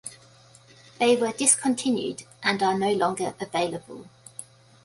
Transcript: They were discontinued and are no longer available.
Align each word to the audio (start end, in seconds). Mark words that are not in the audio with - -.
They 0.97 1.15
were 1.15 1.31
discontinued 1.31 2.23
and 2.41 2.63
are 2.63 2.75
no 2.75 2.91
longer 2.91 3.35
available. 3.39 4.07